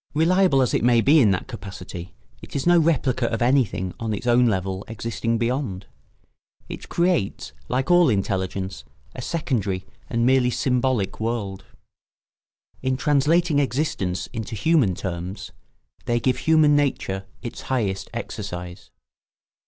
[0.15, 2.11] Reliable as it may be in that capacity,
[2.41, 5.85] it is no replica of anything on its own level existing beyond.
[6.67, 8.83] It creates, like all intelligence,
[9.13, 11.59] a secondary and merely symbolic world.
[12.77, 15.51] [Sidenote: In translating existence into human terms
[16.05, 18.89] they give human nature its highest exercise.